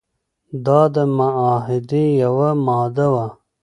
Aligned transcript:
دا 0.65 0.81
د 0.95 0.97
معاهدې 1.17 2.05
یوه 2.23 2.49
ماده 2.65 3.07
وه. 3.13 3.27